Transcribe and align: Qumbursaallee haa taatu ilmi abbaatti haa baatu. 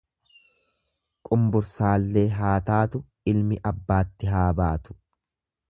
Qumbursaallee 1.29 2.25
haa 2.39 2.55
taatu 2.71 3.05
ilmi 3.35 3.61
abbaatti 3.73 4.33
haa 4.37 4.49
baatu. 4.63 4.99